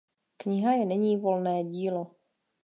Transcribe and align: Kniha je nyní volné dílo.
Kniha 0.37 0.71
je 0.75 0.85
nyní 0.85 1.17
volné 1.17 1.63
dílo. 1.63 2.11